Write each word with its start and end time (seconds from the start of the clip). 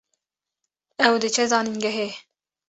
Ew 1.05 1.13
diçe 1.21 1.45
zanîngehê 1.51 2.09